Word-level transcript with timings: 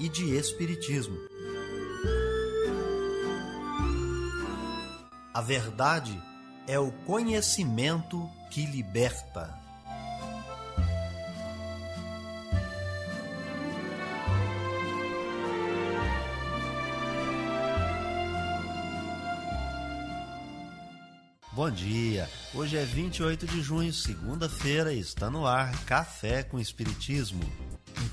e 0.00 0.08
de 0.08 0.36
espiritismo. 0.36 1.18
A 5.32 5.40
verdade 5.40 6.20
é 6.66 6.78
o 6.78 6.90
conhecimento 7.06 8.28
que 8.50 8.66
liberta. 8.66 9.58
Bom 21.52 21.70
dia! 21.72 22.30
Hoje 22.54 22.76
é 22.76 22.84
28 22.84 23.46
de 23.48 23.60
junho, 23.60 23.92
segunda-feira, 23.92 24.92
e 24.92 25.00
está 25.00 25.28
no 25.28 25.44
ar 25.44 25.72
Café 25.86 26.44
com 26.44 26.60
Espiritismo. 26.60 27.42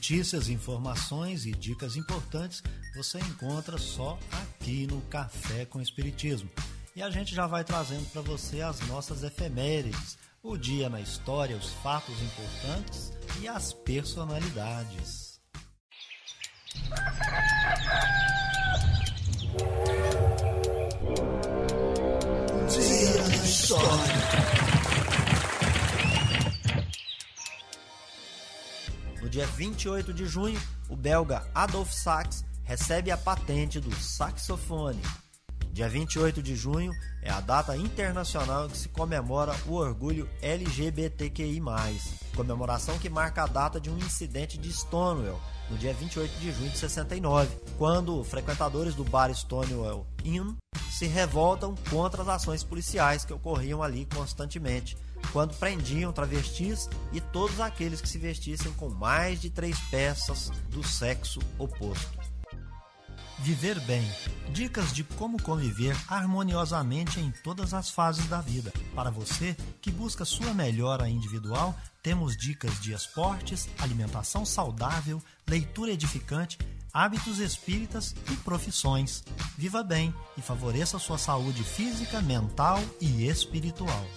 Notícias, 0.08 0.50
informações 0.50 1.48
e 1.48 1.52
dicas 1.52 1.96
importantes 1.96 2.62
você 2.96 3.18
encontra 3.18 3.76
só 3.80 4.20
aqui 4.32 4.86
no 4.86 5.02
Café 5.02 5.66
com 5.66 5.82
Espiritismo. 5.82 6.48
E 6.96 7.02
a 7.02 7.10
gente 7.10 7.34
já 7.34 7.48
vai 7.48 7.64
trazendo 7.64 8.08
para 8.12 8.22
você 8.22 8.62
as 8.62 8.80
nossas 8.82 9.24
efemérides, 9.24 10.16
o 10.44 10.58
dia 10.58 10.90
na 10.90 11.02
história, 11.02 11.58
os 11.58 11.74
fatos 11.82 12.14
importantes 12.22 13.12
e 13.42 13.48
as 13.48 13.74
personalidades. 13.74 15.40
Dia 22.70 23.28
na 23.28 23.36
história. 23.38 24.15
Dia 29.36 29.46
28 29.48 30.14
de 30.14 30.26
junho, 30.26 30.58
o 30.88 30.96
belga 30.96 31.46
Adolf 31.54 31.92
Sax 31.92 32.46
recebe 32.64 33.12
a 33.12 33.18
patente 33.18 33.82
do 33.82 33.94
saxofone. 33.94 35.02
Dia 35.74 35.90
28 35.90 36.42
de 36.42 36.56
junho 36.56 36.94
é 37.22 37.30
a 37.30 37.42
data 37.42 37.76
internacional 37.76 38.70
que 38.70 38.78
se 38.78 38.88
comemora 38.88 39.54
o 39.68 39.74
orgulho 39.74 40.30
LGBTQI+, 40.42 41.62
comemoração 42.34 42.98
que 42.98 43.10
marca 43.10 43.44
a 43.44 43.48
data 43.48 43.78
de 43.78 43.90
um 43.90 43.98
incidente 43.98 44.58
de 44.58 44.72
Stonewall, 44.72 45.42
no 45.70 45.78
dia 45.78 45.94
28 45.94 46.40
de 46.40 46.54
junho 46.54 46.70
de 46.70 46.78
69, 46.78 47.58
quando 47.78 48.24
frequentadores 48.24 48.96
do 48.96 49.04
bar 49.04 49.36
Stonewall 49.36 50.08
Inn 50.24 50.56
se 50.90 51.08
revoltam 51.08 51.76
contra 51.90 52.22
as 52.22 52.30
ações 52.30 52.64
policiais 52.64 53.26
que 53.26 53.34
ocorriam 53.34 53.84
ali 53.84 54.08
constantemente, 54.16 54.96
quando 55.28 55.56
prendiam 55.56 56.12
travestis 56.12 56.90
e 57.12 57.20
todos 57.20 57.60
aqueles 57.60 58.02
que 58.02 58.10
se 58.10 58.18
vestissem 58.18 58.72
com 58.74 58.90
mais 58.90 59.42
de 59.42 59.50
três 59.50 59.80
peças 59.90 60.52
do 60.70 60.84
sexo 60.84 61.40
oposto. 61.58 62.26
Viver 63.40 63.80
bem. 63.82 64.10
Dicas 64.52 64.94
de 64.94 65.04
como 65.04 65.42
conviver 65.42 65.96
harmoniosamente 66.08 67.20
em 67.20 67.32
todas 67.44 67.74
as 67.74 67.90
fases 67.90 68.26
da 68.28 68.40
vida. 68.40 68.72
Para 68.96 69.12
você 69.12 69.56
que 69.82 69.92
busca 69.92 70.24
sua 70.24 70.54
melhora 70.54 71.10
individual, 71.10 71.76
temos 72.02 72.38
dicas 72.38 72.80
de 72.80 72.94
esportes, 72.94 73.68
alimentação 73.78 74.46
saudável, 74.46 75.22
leitura 75.46 75.92
edificante, 75.92 76.58
hábitos 76.94 77.40
espíritas 77.40 78.16
e 78.32 78.36
profissões. 78.38 79.24
Viva 79.58 79.84
bem 79.84 80.14
e 80.38 80.42
favoreça 80.42 80.98
sua 80.98 81.18
saúde 81.18 81.64
física, 81.64 82.22
mental 82.22 82.82
e 83.02 83.28
espiritual. 83.28 84.08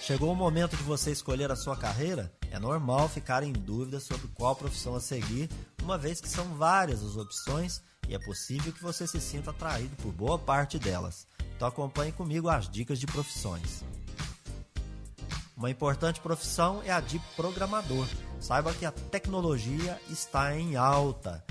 Chegou 0.00 0.32
o 0.32 0.36
momento 0.36 0.76
de 0.76 0.82
você 0.82 1.10
escolher 1.12 1.52
a 1.52 1.56
sua 1.56 1.76
carreira? 1.76 2.32
É 2.50 2.58
normal 2.58 3.06
ficar 3.06 3.42
em 3.42 3.52
dúvida 3.52 4.00
sobre 4.00 4.28
qual 4.28 4.56
profissão 4.56 4.96
a 4.96 5.00
seguir, 5.00 5.48
uma 5.82 5.98
vez 5.98 6.20
que 6.20 6.28
são 6.28 6.54
várias 6.54 7.04
as 7.04 7.16
opções 7.16 7.82
e 8.08 8.14
é 8.14 8.18
possível 8.18 8.72
que 8.72 8.82
você 8.82 9.06
se 9.06 9.20
sinta 9.20 9.50
atraído 9.50 9.94
por 9.96 10.10
boa 10.10 10.38
parte 10.38 10.78
delas. 10.78 11.26
Então 11.54 11.68
acompanhe 11.68 12.12
comigo 12.12 12.48
as 12.48 12.68
dicas 12.68 12.98
de 12.98 13.06
profissões. 13.06 13.84
Uma 15.54 15.70
importante 15.70 16.18
profissão 16.18 16.82
é 16.82 16.90
a 16.90 17.00
de 17.00 17.18
programador. 17.36 18.08
Saiba 18.40 18.72
que 18.72 18.86
a 18.86 18.90
tecnologia 18.90 20.00
está 20.08 20.56
em 20.56 20.76
alta. 20.76 21.44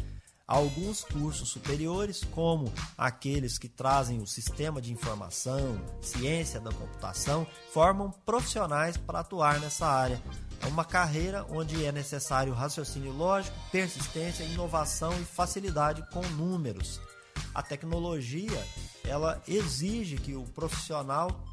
Alguns 0.50 1.04
cursos 1.04 1.48
superiores, 1.50 2.24
como 2.32 2.74
aqueles 2.98 3.60
que 3.60 3.70
trazem 3.70 4.20
o 4.20 4.26
sistema 4.26 4.82
de 4.82 4.92
informação, 4.92 5.80
ciência 6.02 6.60
da 6.60 6.72
computação, 6.72 7.46
formam 7.72 8.10
profissionais 8.26 8.98
para 8.98 9.20
atuar 9.20 9.60
nessa 9.60 9.86
área. 9.86 10.20
É 10.60 10.66
uma 10.66 10.84
carreira 10.84 11.46
onde 11.52 11.86
é 11.86 11.92
necessário 11.92 12.52
raciocínio 12.52 13.12
lógico, 13.12 13.56
persistência, 13.72 14.44
inovação 14.44 15.14
e 15.22 15.24
facilidade 15.24 16.04
com 16.12 16.22
números. 16.30 17.00
A 17.54 17.62
tecnologia, 17.62 18.66
ela 19.04 19.40
exige 19.48 20.18
que 20.18 20.34
o 20.34 20.46
profissional 20.46 21.44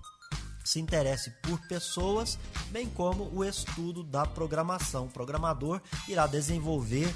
se 0.65 0.81
interesse 0.81 1.31
por 1.43 1.61
pessoas, 1.69 2.39
bem 2.71 2.89
como 2.89 3.25
o 3.25 3.45
estudo 3.45 4.03
da 4.03 4.25
programação. 4.25 5.05
O 5.05 5.11
programador 5.11 5.83
irá 6.09 6.27
desenvolver 6.27 7.15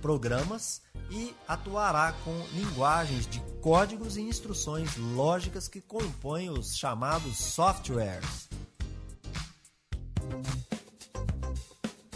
programas 0.00 0.82
e 1.10 1.34
atuará 1.46 2.14
com 2.24 2.32
linguagens 2.54 3.26
de 3.26 3.40
códigos 3.60 4.16
e 4.16 4.22
instruções 4.22 4.96
lógicas 4.96 5.68
que 5.68 5.80
compõem 5.80 6.50
os 6.50 6.76
chamados 6.76 7.36
softwares. 7.38 8.48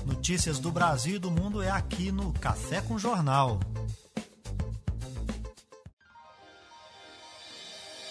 Notícias 0.05 0.59
do 0.59 0.71
Brasil 0.71 1.17
e 1.17 1.19
do 1.19 1.31
mundo 1.31 1.63
é 1.63 1.71
aqui 1.71 2.11
no 2.11 2.33
Café 2.33 2.81
com 2.81 2.99
Jornal. 2.99 3.61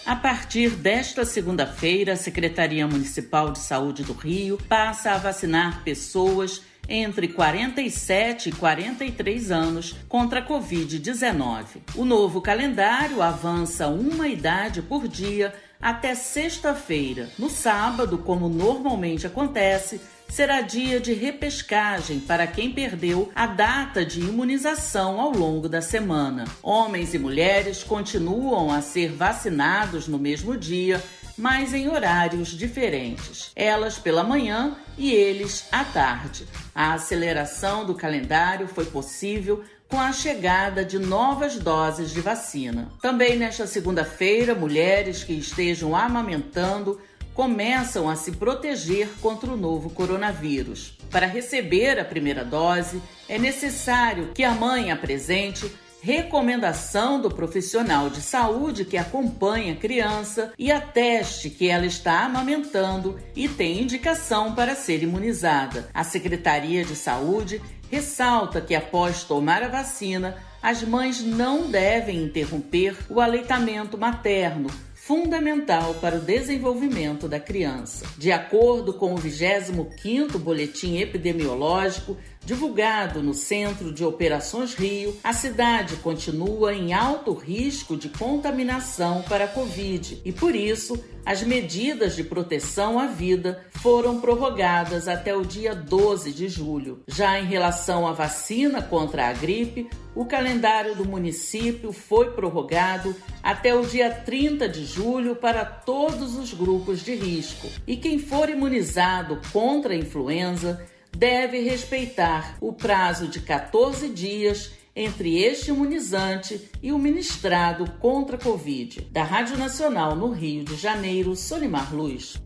A 0.04 0.16
partir 0.16 0.70
desta 0.70 1.24
segunda-feira, 1.24 2.14
a 2.14 2.16
Secretaria 2.16 2.86
Municipal 2.86 3.50
de 3.52 3.60
Saúde 3.60 4.02
do 4.02 4.12
Rio 4.12 4.58
passa 4.68 5.12
a 5.12 5.18
vacinar 5.18 5.84
pessoas 5.84 6.60
entre 6.88 7.28
47 7.28 8.48
e 8.48 8.52
43 8.52 9.50
anos 9.50 9.94
contra 10.08 10.40
a 10.40 10.46
Covid-19. 10.46 11.64
O 11.94 12.04
novo 12.04 12.40
calendário 12.40 13.22
avança 13.22 13.88
uma 13.88 14.28
idade 14.28 14.82
por 14.82 15.06
dia 15.06 15.54
até 15.80 16.14
sexta-feira. 16.14 17.28
No 17.38 17.50
sábado, 17.50 18.18
como 18.18 18.48
normalmente 18.48 19.26
acontece, 19.26 20.00
será 20.28 20.62
dia 20.62 20.98
de 20.98 21.12
repescagem 21.12 22.20
para 22.20 22.46
quem 22.46 22.72
perdeu 22.72 23.30
a 23.34 23.46
data 23.46 24.04
de 24.04 24.20
imunização 24.20 25.20
ao 25.20 25.30
longo 25.30 25.68
da 25.68 25.82
semana. 25.82 26.44
Homens 26.62 27.12
e 27.12 27.18
mulheres 27.18 27.82
continuam 27.82 28.72
a 28.72 28.80
ser 28.80 29.12
vacinados 29.12 30.08
no 30.08 30.18
mesmo 30.18 30.56
dia 30.56 31.02
mas 31.36 31.74
em 31.74 31.88
horários 31.88 32.48
diferentes. 32.48 33.50
Elas 33.54 33.98
pela 33.98 34.22
manhã 34.22 34.76
e 34.96 35.12
eles 35.12 35.66
à 35.70 35.84
tarde. 35.84 36.46
A 36.74 36.94
aceleração 36.94 37.84
do 37.84 37.94
calendário 37.94 38.68
foi 38.68 38.84
possível 38.86 39.64
com 39.88 40.00
a 40.00 40.10
chegada 40.10 40.84
de 40.84 40.98
novas 40.98 41.58
doses 41.58 42.12
de 42.12 42.20
vacina. 42.20 42.88
Também 43.02 43.36
nesta 43.36 43.66
segunda-feira, 43.66 44.54
mulheres 44.54 45.22
que 45.22 45.34
estejam 45.34 45.94
amamentando 45.94 46.98
começam 47.34 48.08
a 48.08 48.16
se 48.16 48.32
proteger 48.32 49.08
contra 49.20 49.50
o 49.50 49.56
novo 49.56 49.90
coronavírus. 49.90 50.98
Para 51.10 51.26
receber 51.26 51.98
a 51.98 52.04
primeira 52.04 52.44
dose, 52.44 53.02
é 53.28 53.38
necessário 53.38 54.32
que 54.34 54.44
a 54.44 54.52
mãe 54.52 54.90
apresente 54.90 55.70
recomendação 56.02 57.20
do 57.20 57.30
profissional 57.30 58.10
de 58.10 58.20
saúde 58.20 58.84
que 58.84 58.96
acompanha 58.96 59.74
a 59.74 59.76
criança 59.76 60.52
e 60.58 60.72
ateste 60.72 61.48
que 61.48 61.68
ela 61.68 61.86
está 61.86 62.24
amamentando 62.24 63.20
e 63.36 63.48
tem 63.48 63.82
indicação 63.82 64.52
para 64.52 64.74
ser 64.74 65.00
imunizada. 65.04 65.88
A 65.94 66.02
Secretaria 66.02 66.84
de 66.84 66.96
Saúde 66.96 67.62
ressalta 67.88 68.60
que 68.60 68.74
após 68.74 69.22
tomar 69.22 69.62
a 69.62 69.68
vacina, 69.68 70.36
as 70.60 70.82
mães 70.82 71.22
não 71.22 71.70
devem 71.70 72.24
interromper 72.24 72.96
o 73.08 73.20
aleitamento 73.20 73.96
materno 73.96 74.70
fundamental 75.02 75.94
para 75.94 76.16
o 76.16 76.20
desenvolvimento 76.20 77.28
da 77.28 77.40
criança. 77.40 78.06
De 78.16 78.30
acordo 78.30 78.94
com 78.94 79.14
o 79.14 79.18
25º 79.18 80.38
Boletim 80.38 80.98
Epidemiológico 80.98 82.16
Divulgado 82.44 83.22
no 83.22 83.34
Centro 83.34 83.92
de 83.92 84.04
Operações 84.04 84.74
Rio, 84.74 85.16
a 85.22 85.32
cidade 85.32 85.94
continua 85.96 86.74
em 86.74 86.92
alto 86.92 87.32
risco 87.34 87.96
de 87.96 88.08
contaminação 88.08 89.22
para 89.22 89.44
a 89.44 89.48
Covid 89.48 90.20
e, 90.24 90.32
por 90.32 90.56
isso, 90.56 91.00
as 91.24 91.44
medidas 91.44 92.16
de 92.16 92.24
proteção 92.24 92.98
à 92.98 93.06
vida 93.06 93.64
foram 93.70 94.20
prorrogadas 94.20 95.06
até 95.06 95.36
o 95.36 95.42
dia 95.44 95.72
12 95.72 96.32
de 96.32 96.48
julho. 96.48 97.04
Já 97.06 97.38
em 97.38 97.46
relação 97.46 98.08
à 98.08 98.12
vacina 98.12 98.82
contra 98.82 99.28
a 99.28 99.32
gripe, 99.32 99.88
o 100.12 100.24
calendário 100.24 100.96
do 100.96 101.04
município 101.04 101.92
foi 101.92 102.32
prorrogado 102.32 103.14
até 103.40 103.72
o 103.72 103.86
dia 103.86 104.10
30 104.10 104.68
de 104.68 104.84
julho 104.84 105.36
para 105.36 105.64
todos 105.64 106.36
os 106.36 106.52
grupos 106.52 107.04
de 107.04 107.14
risco. 107.14 107.68
E 107.86 107.96
quem 107.96 108.18
for 108.18 108.50
imunizado 108.50 109.40
contra 109.52 109.94
a 109.94 109.96
influenza 109.96 110.84
deve 111.16 111.60
respeitar 111.60 112.56
o 112.60 112.72
prazo 112.72 113.28
de 113.28 113.40
14 113.40 114.08
dias 114.08 114.72
entre 114.94 115.42
este 115.42 115.70
imunizante 115.70 116.70
e 116.82 116.92
o 116.92 116.98
ministrado 116.98 117.90
contra 117.98 118.36
a 118.36 118.40
Covid. 118.40 119.00
Da 119.10 119.22
Rádio 119.22 119.56
Nacional 119.56 120.14
no 120.14 120.30
Rio 120.30 120.64
de 120.64 120.76
Janeiro, 120.76 121.34
Solimar 121.34 121.94
Luz. 121.94 122.40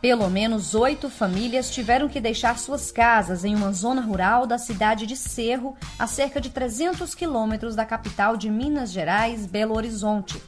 Pelo 0.00 0.30
menos 0.30 0.74
oito 0.74 1.10
famílias 1.10 1.70
tiveram 1.70 2.08
que 2.08 2.22
deixar 2.22 2.58
suas 2.58 2.90
casas 2.90 3.44
em 3.44 3.54
uma 3.54 3.70
zona 3.70 4.00
rural 4.00 4.46
da 4.46 4.56
cidade 4.56 5.04
de 5.04 5.14
Cerro, 5.14 5.76
a 5.98 6.06
cerca 6.06 6.40
de 6.40 6.48
300 6.48 7.14
quilômetros 7.14 7.76
da 7.76 7.84
capital 7.84 8.34
de 8.34 8.48
Minas 8.48 8.92
Gerais, 8.92 9.44
Belo 9.44 9.76
Horizonte. 9.76 10.40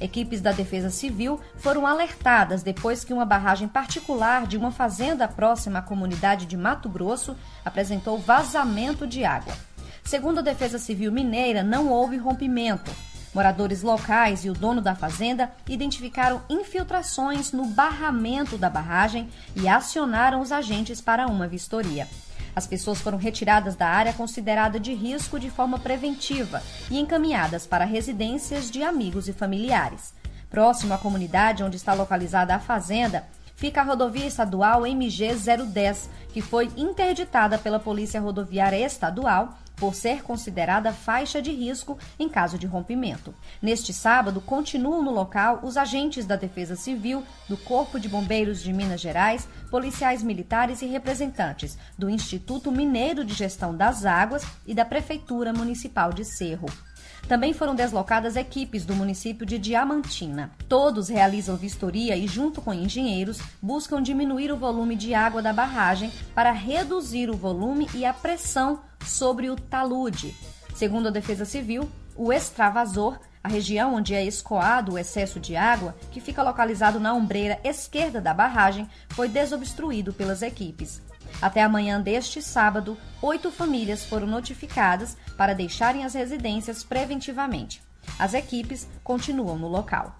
Equipes 0.00 0.40
da 0.40 0.52
Defesa 0.52 0.88
Civil 0.88 1.38
foram 1.56 1.86
alertadas 1.86 2.62
depois 2.62 3.04
que 3.04 3.12
uma 3.12 3.24
barragem 3.24 3.68
particular 3.68 4.46
de 4.46 4.56
uma 4.56 4.70
fazenda 4.70 5.28
próxima 5.28 5.80
à 5.80 5.82
comunidade 5.82 6.46
de 6.46 6.56
Mato 6.56 6.88
Grosso 6.88 7.36
apresentou 7.64 8.18
vazamento 8.18 9.06
de 9.06 9.24
água. 9.24 9.54
Segundo 10.02 10.38
a 10.38 10.42
Defesa 10.42 10.78
Civil 10.78 11.12
Mineira, 11.12 11.62
não 11.62 11.88
houve 11.88 12.16
rompimento. 12.16 12.90
Moradores 13.32 13.82
locais 13.82 14.44
e 14.44 14.50
o 14.50 14.54
dono 14.54 14.80
da 14.80 14.94
fazenda 14.94 15.52
identificaram 15.68 16.42
infiltrações 16.48 17.52
no 17.52 17.66
barramento 17.66 18.58
da 18.58 18.68
barragem 18.68 19.28
e 19.54 19.68
acionaram 19.68 20.40
os 20.40 20.50
agentes 20.50 21.00
para 21.00 21.28
uma 21.28 21.46
vistoria. 21.46 22.08
As 22.54 22.66
pessoas 22.66 23.00
foram 23.00 23.18
retiradas 23.18 23.76
da 23.76 23.86
área 23.86 24.12
considerada 24.12 24.78
de 24.78 24.92
risco 24.94 25.38
de 25.38 25.50
forma 25.50 25.78
preventiva 25.78 26.62
e 26.90 26.98
encaminhadas 26.98 27.66
para 27.66 27.84
residências 27.84 28.70
de 28.70 28.82
amigos 28.82 29.28
e 29.28 29.32
familiares. 29.32 30.12
Próximo 30.48 30.92
à 30.92 30.98
comunidade 30.98 31.62
onde 31.62 31.76
está 31.76 31.94
localizada 31.94 32.54
a 32.54 32.58
fazenda, 32.58 33.24
fica 33.54 33.80
a 33.80 33.84
rodovia 33.84 34.26
estadual 34.26 34.86
MG 34.86 35.34
010, 35.34 36.10
que 36.32 36.40
foi 36.40 36.70
interditada 36.76 37.56
pela 37.56 37.78
Polícia 37.78 38.20
Rodoviária 38.20 38.84
Estadual 38.84 39.56
por 39.80 39.94
ser 39.94 40.22
considerada 40.22 40.92
faixa 40.92 41.40
de 41.40 41.50
risco 41.50 41.98
em 42.18 42.28
caso 42.28 42.58
de 42.58 42.66
rompimento. 42.66 43.34
Neste 43.60 43.92
sábado, 43.92 44.40
continuam 44.40 45.02
no 45.02 45.10
local 45.10 45.60
os 45.62 45.78
agentes 45.78 46.26
da 46.26 46.36
Defesa 46.36 46.76
Civil, 46.76 47.24
do 47.48 47.56
Corpo 47.56 47.98
de 47.98 48.08
Bombeiros 48.08 48.62
de 48.62 48.72
Minas 48.72 49.00
Gerais, 49.00 49.48
policiais 49.70 50.22
militares 50.22 50.82
e 50.82 50.86
representantes 50.86 51.78
do 51.96 52.10
Instituto 52.10 52.70
Mineiro 52.70 53.24
de 53.24 53.32
Gestão 53.32 53.74
das 53.74 54.04
Águas 54.04 54.44
e 54.66 54.74
da 54.74 54.84
Prefeitura 54.84 55.52
Municipal 55.52 56.12
de 56.12 56.24
Cerro. 56.24 56.66
Também 57.28 57.52
foram 57.52 57.74
deslocadas 57.74 58.36
equipes 58.36 58.84
do 58.84 58.94
município 58.94 59.46
de 59.46 59.58
Diamantina. 59.58 60.50
Todos 60.68 61.08
realizam 61.08 61.56
vistoria 61.56 62.16
e, 62.16 62.26
junto 62.26 62.60
com 62.60 62.74
engenheiros, 62.74 63.40
buscam 63.62 64.02
diminuir 64.02 64.50
o 64.50 64.56
volume 64.56 64.96
de 64.96 65.14
água 65.14 65.40
da 65.40 65.52
barragem 65.52 66.12
para 66.34 66.50
reduzir 66.50 67.30
o 67.30 67.36
volume 67.36 67.88
e 67.94 68.04
a 68.04 68.12
pressão 68.12 68.80
sobre 69.06 69.48
o 69.48 69.56
talude. 69.56 70.34
Segundo 70.74 71.08
a 71.08 71.10
Defesa 71.10 71.44
Civil, 71.44 71.88
o 72.16 72.32
extravasor, 72.32 73.18
a 73.42 73.48
região 73.48 73.94
onde 73.94 74.14
é 74.14 74.24
escoado 74.24 74.92
o 74.92 74.98
excesso 74.98 75.40
de 75.40 75.56
água, 75.56 75.94
que 76.10 76.20
fica 76.20 76.42
localizado 76.42 77.00
na 77.00 77.14
ombreira 77.14 77.58
esquerda 77.64 78.20
da 78.20 78.34
barragem, 78.34 78.88
foi 79.10 79.28
desobstruído 79.28 80.12
pelas 80.12 80.42
equipes. 80.42 81.00
Até 81.40 81.62
amanhã 81.62 82.00
deste 82.00 82.42
sábado, 82.42 82.96
oito 83.22 83.50
famílias 83.50 84.04
foram 84.04 84.26
notificadas 84.26 85.16
para 85.36 85.54
deixarem 85.54 86.04
as 86.04 86.14
residências 86.14 86.82
preventivamente. 86.82 87.82
As 88.18 88.34
equipes 88.34 88.88
continuam 89.02 89.58
no 89.58 89.68
local. 89.68 90.16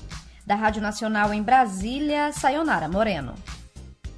Da 0.47 0.55
Rádio 0.55 0.83
Nacional 0.83 1.33
em 1.33 1.43
Brasília, 1.43 2.33
Sayonara 2.33 2.89
Moreno. 2.89 3.35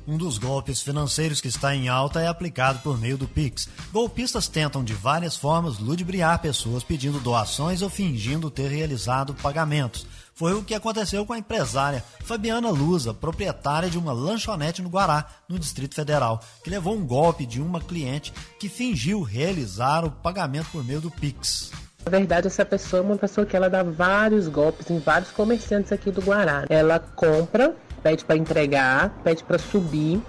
Um 0.07 0.17
dos 0.17 0.37
golpes 0.37 0.83
financeiros 0.83 1.41
que 1.41 1.47
está 1.47 1.77
em 1.77 1.89
alta 1.89 2.21
é 2.21 2.27
aplicado 2.27 2.81
por 2.81 2.99
meio 2.99 3.17
do 3.17 3.29
Pix. 3.29 3.69
Golpistas 3.93 4.49
tentam 4.49 4.83
de 4.83 4.95
várias 4.95 5.37
formas 5.37 5.79
ludibriar 5.79 6.41
pessoas 6.41 6.83
pedindo 6.83 7.21
doações 7.21 7.83
ou 7.83 7.89
fingindo 7.89 8.51
ter 8.51 8.69
realizado 8.69 9.33
pagamentos. 9.35 10.05
Foi 10.35 10.55
o 10.55 10.63
que 10.63 10.75
aconteceu 10.75 11.25
com 11.27 11.33
a 11.33 11.39
empresária 11.39 12.03
Fabiana 12.25 12.71
Lusa, 12.71 13.13
proprietária 13.13 13.91
de 13.91 13.99
uma 13.99 14.13
lanchonete 14.13 14.83
no 14.83 14.89
Guará, 14.89 15.27
no 15.49 15.59
Distrito 15.59 15.95
Federal, 15.95 16.41
que 16.63 16.71
levou 16.71 16.95
um 16.95 17.07
golpe 17.07 17.47
de 17.47 17.61
uma 17.61 17.81
cliente 17.81 18.33
que 18.59 18.69
fingiu 18.69 19.23
realizar 19.23 20.05
o 20.05 20.11
pagamento 20.11 20.71
por 20.73 20.85
meio 20.85 21.01
do 21.01 21.11
Pix. 21.11 21.71
Na 22.05 22.11
verdade, 22.11 22.49
essa 22.49 22.65
pessoa 22.65 23.01
é 23.01 23.05
uma 23.05 23.17
pessoa 23.17 23.47
que 23.47 23.57
ela 23.57 23.71
dá 23.71 23.83
vários 23.83 24.49
golpes 24.49 24.91
em 24.91 24.99
vários 24.99 25.31
comerciantes 25.31 25.93
aqui 25.93 26.11
do 26.11 26.21
Guará. 26.21 26.65
Ela 26.69 26.99
compra 26.99 27.77
pede 28.03 28.25
para 28.25 28.37
entregar, 28.37 29.11
pede 29.23 29.45
para 29.45 29.59
subir, 29.59 30.21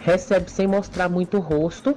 recebe 0.00 0.50
sem 0.50 0.66
mostrar 0.66 1.08
muito 1.08 1.36
o 1.36 1.40
rosto 1.40 1.96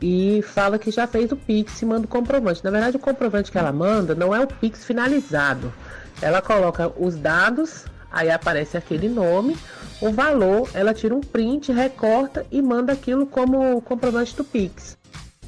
e 0.00 0.42
fala 0.42 0.78
que 0.78 0.90
já 0.90 1.06
fez 1.06 1.32
o 1.32 1.36
Pix 1.36 1.80
e 1.80 1.86
manda 1.86 2.04
o 2.04 2.08
comprovante. 2.08 2.62
Na 2.62 2.70
verdade, 2.70 2.96
o 2.96 3.00
comprovante 3.00 3.50
que 3.50 3.58
ela 3.58 3.72
manda 3.72 4.14
não 4.14 4.34
é 4.34 4.40
o 4.40 4.46
Pix 4.46 4.84
finalizado. 4.84 5.72
Ela 6.22 6.40
coloca 6.40 6.92
os 6.96 7.16
dados, 7.16 7.84
aí 8.10 8.30
aparece 8.30 8.76
aquele 8.76 9.08
nome, 9.08 9.58
o 10.00 10.12
valor, 10.12 10.70
ela 10.72 10.94
tira 10.94 11.14
um 11.14 11.20
print, 11.20 11.72
recorta 11.72 12.46
e 12.50 12.62
manda 12.62 12.92
aquilo 12.92 13.26
como 13.26 13.82
comprovante 13.82 14.36
do 14.36 14.44
Pix. 14.44 14.96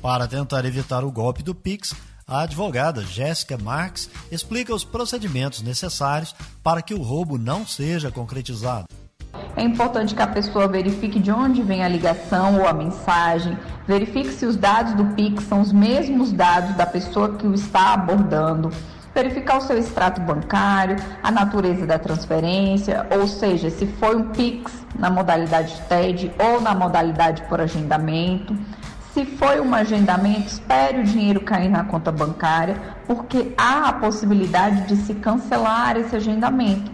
Para 0.03 0.27
tentar 0.27 0.65
evitar 0.65 1.05
o 1.05 1.13
golpe 1.13 1.45
do 1.45 1.55
Pix, 1.55 1.95
a 2.27 2.41
advogada 2.43 3.03
Jéssica 3.03 3.57
Marques 3.57 4.11
explica 4.33 4.75
os 4.75 4.83
procedimentos 4.83 5.63
necessários 5.63 6.35
para 6.63 6.83
que 6.83 6.93
o 6.93 7.03
roubo 7.03 7.39
não 7.39 7.65
seja 7.65 8.11
concretizado. 8.11 8.87
É 9.57 9.63
importante 9.63 10.15
que 10.15 10.23
a 10.23 10.27
pessoa 10.27 10.67
verifique 10.67 11.21
de 11.21 11.31
onde 11.31 11.63
vem 11.63 11.85
a 11.85 11.89
ligação 11.89 12.59
ou 12.59 12.67
a 12.67 12.73
mensagem, 12.73 13.57
verifique 13.87 14.33
se 14.33 14.45
os 14.45 14.57
dados 14.57 14.95
do 14.95 15.05
Pix 15.15 15.45
são 15.45 15.61
os 15.61 15.73
mesmos 15.73 16.33
dados 16.33 16.75
da 16.77 16.87
pessoa 16.87 17.35
que 17.37 17.47
o 17.47 17.55
está 17.55 17.93
abordando, 17.93 18.71
verificar 19.15 19.59
o 19.59 19.61
seu 19.61 19.79
extrato 19.79 20.21
bancário, 20.21 20.97
a 21.23 21.31
natureza 21.31 21.87
da 21.87 21.99
transferência, 21.99 23.07
ou 23.11 23.27
seja, 23.27 23.71
se 23.71 23.87
foi 23.87 24.17
um 24.17 24.31
Pix 24.31 24.73
na 24.99 25.09
modalidade 25.09 25.81
TED 25.89 26.33
ou 26.39 26.61
na 26.61 26.75
modalidade 26.75 27.43
por 27.43 27.61
agendamento 27.61 28.57
se 29.15 29.25
foi 29.25 29.61
um 29.61 29.73
agendamento, 29.73 30.49
espere 30.49 30.99
o 30.99 31.05
dinheiro 31.05 31.41
cair 31.41 31.71
na 31.71 31.85
conta 31.85 32.11
bancária, 32.11 32.75
porque 33.07 33.55
há 33.57 33.89
a 33.89 33.93
possibilidade 33.93 34.89
de 34.89 34.97
se 34.97 35.15
cancelar 35.15 35.97
esse 35.97 36.17
agendamento. 36.17 36.91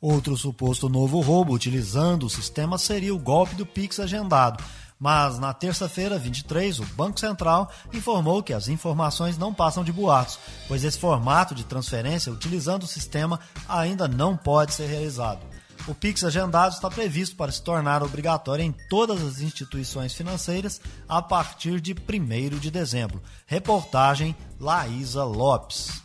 Outro 0.00 0.38
suposto 0.38 0.88
novo 0.88 1.20
roubo 1.20 1.52
utilizando 1.52 2.24
o 2.24 2.30
sistema 2.30 2.78
seria 2.78 3.14
o 3.14 3.18
golpe 3.18 3.54
do 3.54 3.66
Pix 3.66 4.00
agendado. 4.00 4.64
Mas 5.04 5.38
na 5.38 5.52
terça-feira, 5.52 6.18
23, 6.18 6.78
o 6.80 6.86
Banco 6.96 7.20
Central 7.20 7.70
informou 7.92 8.42
que 8.42 8.54
as 8.54 8.68
informações 8.68 9.36
não 9.36 9.52
passam 9.52 9.84
de 9.84 9.92
boatos, 9.92 10.38
pois 10.66 10.82
esse 10.82 10.98
formato 10.98 11.54
de 11.54 11.62
transferência 11.62 12.32
utilizando 12.32 12.84
o 12.84 12.86
sistema 12.86 13.38
ainda 13.68 14.08
não 14.08 14.34
pode 14.34 14.72
ser 14.72 14.86
realizado. 14.86 15.44
O 15.86 15.94
Pix 15.94 16.24
agendado 16.24 16.72
está 16.72 16.88
previsto 16.88 17.36
para 17.36 17.52
se 17.52 17.62
tornar 17.62 18.02
obrigatório 18.02 18.64
em 18.64 18.74
todas 18.88 19.22
as 19.22 19.42
instituições 19.42 20.14
financeiras 20.14 20.80
a 21.06 21.20
partir 21.20 21.82
de 21.82 21.92
1 21.92 22.58
de 22.58 22.70
dezembro. 22.70 23.22
Reportagem 23.44 24.34
Laísa 24.58 25.22
Lopes. 25.22 26.02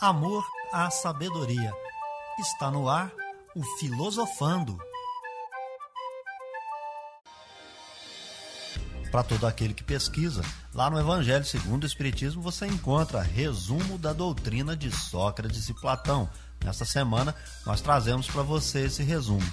Amor 0.00 0.42
à 0.72 0.90
sabedoria. 0.90 1.70
Está 2.38 2.70
no 2.70 2.88
ar 2.88 3.12
o 3.54 3.62
Filosofando. 3.78 4.78
Para 9.12 9.22
todo 9.22 9.46
aquele 9.46 9.74
que 9.74 9.84
pesquisa. 9.84 10.42
Lá 10.74 10.88
no 10.88 10.98
Evangelho 10.98 11.44
segundo 11.44 11.84
o 11.84 11.86
Espiritismo 11.86 12.40
você 12.40 12.66
encontra 12.66 13.20
resumo 13.20 13.98
da 13.98 14.14
doutrina 14.14 14.74
de 14.74 14.90
Sócrates 14.90 15.68
e 15.68 15.74
Platão. 15.74 16.28
Nesta 16.64 16.86
semana 16.86 17.34
nós 17.66 17.82
trazemos 17.82 18.26
para 18.26 18.42
você 18.42 18.86
esse 18.86 19.02
resumo. 19.02 19.46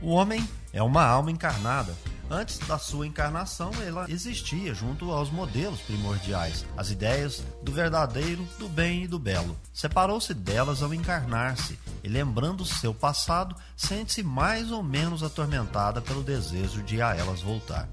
O 0.00 0.10
homem 0.10 0.48
é 0.72 0.82
uma 0.82 1.04
alma 1.04 1.30
encarnada. 1.30 1.94
Antes 2.28 2.58
da 2.58 2.76
sua 2.76 3.06
encarnação, 3.06 3.70
ela 3.86 4.06
existia 4.08 4.74
junto 4.74 5.12
aos 5.12 5.30
modelos 5.30 5.80
primordiais, 5.80 6.66
as 6.76 6.90
ideias 6.90 7.42
do 7.62 7.70
verdadeiro, 7.70 8.44
do 8.58 8.68
bem 8.68 9.04
e 9.04 9.06
do 9.06 9.16
belo. 9.16 9.56
Separou-se 9.72 10.34
delas 10.34 10.82
ao 10.82 10.92
encarnar-se 10.92 11.78
e, 12.02 12.08
lembrando 12.08 12.64
seu 12.64 12.92
passado, 12.92 13.54
sente-se 13.76 14.24
mais 14.24 14.72
ou 14.72 14.82
menos 14.82 15.22
atormentada 15.22 16.00
pelo 16.00 16.22
desejo 16.22 16.82
de 16.82 17.00
a 17.00 17.14
elas 17.14 17.42
voltar. 17.42 17.88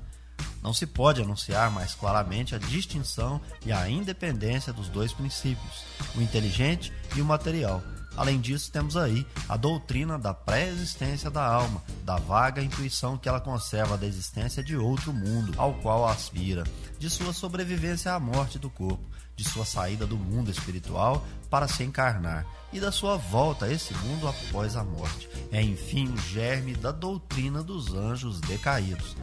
Não 0.64 0.74
se 0.74 0.88
pode 0.88 1.22
anunciar 1.22 1.70
mais 1.70 1.94
claramente 1.94 2.56
a 2.56 2.58
distinção 2.58 3.42
e 3.66 3.72
a 3.72 3.90
independência 3.90 4.72
dos 4.72 4.88
dois 4.88 5.12
princípios, 5.12 5.84
o 6.16 6.22
inteligente 6.22 6.94
e 7.18 7.22
o 7.22 7.26
material. 7.26 7.84
Além 8.16 8.40
disso, 8.40 8.72
temos 8.72 8.96
aí 8.96 9.26
a 9.50 9.58
doutrina 9.58 10.18
da 10.18 10.34
pré-existência 10.34 11.30
da 11.30 11.44
alma, 11.44 11.84
da 12.06 12.16
vaga 12.16 12.62
intuição 12.62 13.18
que 13.18 13.28
ela 13.28 13.42
conserva 13.42 13.98
da 13.98 14.06
existência 14.06 14.64
de 14.64 14.78
outro 14.78 15.12
mundo 15.12 15.54
ao 15.58 15.74
qual 15.74 16.08
aspira, 16.08 16.64
de 16.98 17.10
sua 17.10 17.34
sobrevivência 17.34 18.14
à 18.14 18.20
morte 18.20 18.58
do 18.58 18.70
corpo, 18.70 19.04
de 19.36 19.44
sua 19.44 19.66
saída 19.66 20.06
do 20.06 20.16
mundo 20.16 20.52
espiritual 20.52 21.26
para 21.50 21.68
se 21.68 21.84
encarnar 21.84 22.46
e 22.72 22.80
da 22.80 22.92
sua 22.92 23.18
volta 23.18 23.66
a 23.66 23.74
esse 23.74 23.94
mundo 23.96 24.28
após 24.28 24.76
a 24.76 24.84
morte. 24.84 25.28
É 25.52 25.62
enfim 25.62 26.08
o 26.08 26.18
germe 26.18 26.76
da 26.76 26.92
doutrina 26.92 27.64
dos 27.64 27.94
anjos 27.94 28.40
decaídos. 28.40 29.16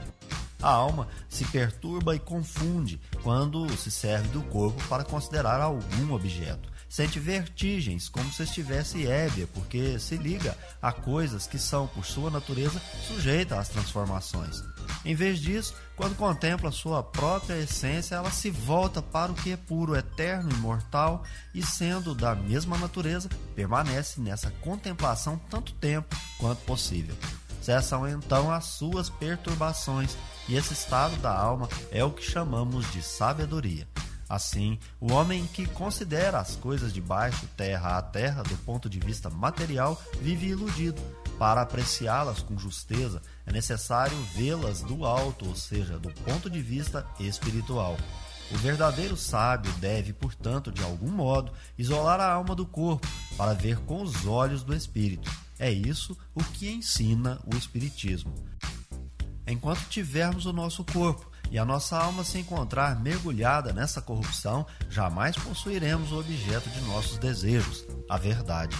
A 0.62 0.68
alma 0.68 1.08
se 1.28 1.44
perturba 1.46 2.14
e 2.14 2.18
confunde 2.18 3.00
quando 3.22 3.68
se 3.76 3.90
serve 3.90 4.28
do 4.28 4.42
corpo 4.42 4.82
para 4.88 5.04
considerar 5.04 5.60
algum 5.60 6.12
objeto. 6.12 6.70
Sente 6.90 7.20
vertigens, 7.20 8.08
como 8.08 8.32
se 8.32 8.42
estivesse 8.42 9.06
ébria, 9.06 9.46
porque 9.54 9.96
se 10.00 10.16
liga 10.16 10.58
a 10.82 10.90
coisas 10.90 11.46
que 11.46 11.56
são, 11.56 11.86
por 11.86 12.04
sua 12.04 12.30
natureza, 12.30 12.82
sujeitas 13.06 13.58
às 13.58 13.68
transformações. 13.68 14.60
Em 15.04 15.14
vez 15.14 15.38
disso, 15.38 15.72
quando 15.94 16.16
contempla 16.16 16.72
sua 16.72 17.00
própria 17.00 17.56
essência, 17.58 18.16
ela 18.16 18.32
se 18.32 18.50
volta 18.50 19.00
para 19.00 19.30
o 19.30 19.36
que 19.36 19.52
é 19.52 19.56
puro, 19.56 19.94
eterno, 19.94 20.50
imortal 20.50 21.22
e, 21.54 21.64
sendo 21.64 22.12
da 22.12 22.34
mesma 22.34 22.76
natureza, 22.76 23.28
permanece 23.54 24.20
nessa 24.20 24.50
contemplação 24.60 25.40
tanto 25.48 25.72
tempo 25.74 26.16
quanto 26.38 26.62
possível. 26.64 27.14
Cessam 27.60 28.08
então 28.08 28.50
as 28.50 28.64
suas 28.64 29.10
perturbações 29.10 30.16
e 30.48 30.56
esse 30.56 30.72
estado 30.72 31.16
da 31.16 31.32
alma 31.32 31.68
é 31.90 32.02
o 32.04 32.10
que 32.10 32.22
chamamos 32.22 32.90
de 32.92 33.02
sabedoria. 33.02 33.86
Assim, 34.30 34.78
o 35.00 35.12
homem 35.12 35.44
que 35.44 35.66
considera 35.66 36.38
as 36.38 36.54
coisas 36.54 36.92
de 36.92 37.00
baixo, 37.00 37.48
terra 37.56 37.98
a 37.98 38.02
terra, 38.02 38.44
do 38.44 38.56
ponto 38.58 38.88
de 38.88 39.00
vista 39.00 39.28
material, 39.28 40.00
vive 40.20 40.46
iludido. 40.46 41.02
Para 41.36 41.62
apreciá-las 41.62 42.40
com 42.40 42.56
justeza, 42.56 43.20
é 43.44 43.52
necessário 43.52 44.16
vê-las 44.36 44.82
do 44.82 45.04
alto, 45.04 45.48
ou 45.48 45.56
seja, 45.56 45.98
do 45.98 46.12
ponto 46.22 46.48
de 46.48 46.62
vista 46.62 47.04
espiritual. 47.18 47.96
O 48.52 48.56
verdadeiro 48.58 49.16
sábio 49.16 49.72
deve, 49.74 50.12
portanto, 50.12 50.70
de 50.70 50.82
algum 50.84 51.10
modo, 51.10 51.52
isolar 51.76 52.20
a 52.20 52.32
alma 52.32 52.54
do 52.54 52.66
corpo 52.66 53.08
para 53.36 53.52
ver 53.52 53.78
com 53.80 54.00
os 54.00 54.26
olhos 54.26 54.62
do 54.62 54.74
espírito. 54.74 55.28
É 55.60 55.70
isso 55.70 56.16
o 56.34 56.42
que 56.42 56.70
ensina 56.70 57.38
o 57.44 57.54
Espiritismo. 57.54 58.34
Enquanto 59.46 59.86
tivermos 59.90 60.46
o 60.46 60.54
nosso 60.54 60.82
corpo 60.84 61.30
e 61.50 61.58
a 61.58 61.66
nossa 61.66 61.98
alma 61.98 62.24
se 62.24 62.38
encontrar 62.38 62.98
mergulhada 62.98 63.70
nessa 63.70 64.00
corrupção, 64.00 64.66
jamais 64.88 65.36
possuiremos 65.36 66.12
o 66.12 66.18
objeto 66.18 66.70
de 66.70 66.80
nossos 66.80 67.18
desejos, 67.18 67.84
a 68.08 68.16
verdade. 68.16 68.74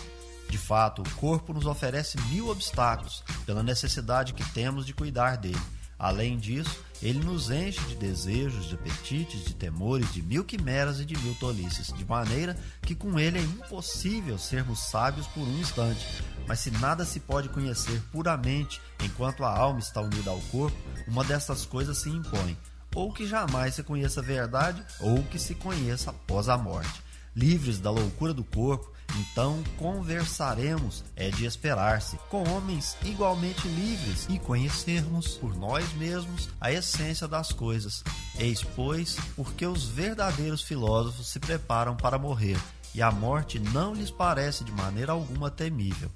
De 0.49 0.57
fato, 0.57 1.03
o 1.03 1.11
corpo 1.17 1.53
nos 1.53 1.67
oferece 1.67 2.19
mil 2.31 2.49
obstáculos 2.49 3.23
pela 3.45 3.63
necessidade 3.63 4.33
que 4.33 4.49
temos 4.53 4.87
de 4.87 4.95
cuidar 4.95 5.37
dele. 5.37 5.61
Além 6.01 6.39
disso, 6.39 6.83
ele 7.03 7.19
nos 7.19 7.51
enche 7.51 7.81
de 7.83 7.95
desejos, 7.95 8.67
de 8.67 8.75
apetites, 8.75 9.45
de 9.45 9.55
temores, 9.55 10.11
de 10.15 10.23
mil 10.23 10.43
quimeras 10.43 10.99
e 10.99 11.05
de 11.05 11.15
mil 11.19 11.35
tolices, 11.35 11.93
de 11.93 12.07
maneira 12.07 12.57
que 12.81 12.95
com 12.95 13.21
ele 13.21 13.39
é 13.39 13.43
impossível 13.43 14.39
sermos 14.39 14.81
sábios 14.81 15.27
por 15.27 15.43
um 15.43 15.59
instante, 15.61 16.07
mas 16.49 16.61
se 16.61 16.71
nada 16.71 17.05
se 17.05 17.21
pode 17.21 17.51
conhecer 17.51 18.01
puramente 18.11 18.81
enquanto 19.05 19.45
a 19.45 19.55
alma 19.55 19.79
está 19.79 20.01
unida 20.01 20.31
ao 20.31 20.41
corpo, 20.51 20.77
uma 21.07 21.23
dessas 21.23 21.67
coisas 21.67 21.99
se 21.99 22.09
impõe: 22.09 22.57
ou 22.95 23.13
que 23.13 23.27
jamais 23.27 23.75
se 23.75 23.83
conheça 23.83 24.21
a 24.21 24.25
verdade, 24.25 24.83
ou 25.01 25.23
que 25.25 25.39
se 25.39 25.55
conheça 25.55 26.11
após 26.11 26.49
a 26.49 26.57
morte. 26.57 27.03
Livres 27.37 27.79
da 27.79 27.91
loucura 27.91 28.33
do 28.33 28.43
corpo, 28.43 28.91
então 29.19 29.63
conversaremos, 29.77 31.05
é 31.17 31.31
de 31.31 31.45
esperar-se, 31.45 32.17
com 32.29 32.49
homens 32.49 32.97
igualmente 33.05 33.67
livres 33.69 34.27
e 34.29 34.39
conhecermos 34.39 35.37
por 35.37 35.57
nós 35.57 35.93
mesmos 35.95 36.49
a 36.61 36.73
essência 36.73 37.27
das 37.27 37.53
coisas. 37.53 38.03
Eis, 38.39 38.63
pois, 38.63 39.17
porque 39.37 39.67
os 39.67 39.87
verdadeiros 39.87 40.63
filósofos 40.63 41.29
se 41.29 41.39
preparam 41.39 41.97
para 41.97 42.19
morrer, 42.19 42.59
e 42.95 43.03
a 43.03 43.11
morte 43.11 43.59
não 43.59 43.95
lhes 43.95 44.11
parece 44.11 44.65
de 44.65 44.73
maneira 44.73 45.13
alguma 45.13 45.51
temível 45.51 46.11